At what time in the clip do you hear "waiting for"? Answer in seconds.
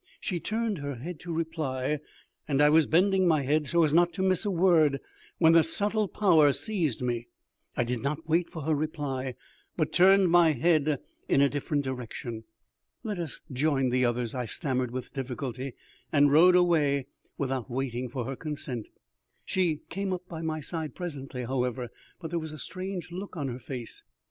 17.69-18.25